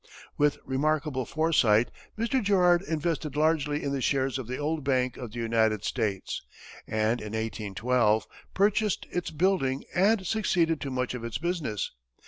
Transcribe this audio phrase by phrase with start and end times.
[0.35, 2.41] With remarkable foresight, Mr.
[2.43, 6.41] Girard invested largely in the shares of the old Bank of the United States,
[6.87, 8.25] and in 1812,
[8.55, 11.91] purchased its building and succeeded to much of its business.